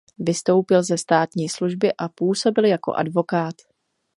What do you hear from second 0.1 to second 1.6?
Vystoupil ze státní